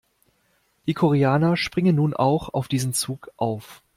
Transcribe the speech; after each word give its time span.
Die 0.87 0.95
Koreaner 0.95 1.55
springen 1.55 1.95
nun 1.95 2.15
auch 2.15 2.49
auf 2.55 2.67
diesen 2.67 2.91
Zug 2.91 3.29
auf. 3.37 3.83